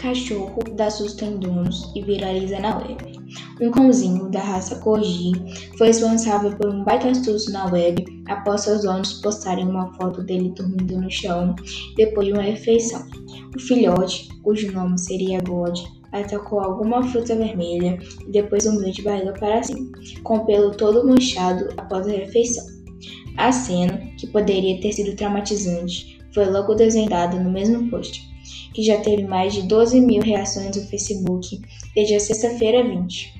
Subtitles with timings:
[0.00, 3.20] Cachorro dá susto em donos e viraliza na web.
[3.60, 5.32] Um cãozinho da raça Corgi
[5.76, 10.54] foi responsável por um baita susto na web após seus donos postarem uma foto dele
[10.56, 11.54] dormindo no chão
[11.98, 13.06] depois de uma refeição.
[13.54, 15.78] O filhote, cujo nome seria God,
[16.12, 19.86] atacou alguma fruta vermelha e depois um de barriga para cima,
[20.22, 22.64] com o pelo todo manchado após a refeição.
[23.36, 28.30] A cena, que poderia ter sido traumatizante, foi logo desvendada no mesmo post
[28.72, 31.60] que já teve mais de 12 mil reações no Facebook
[31.94, 33.39] desde a sexta-feira 20.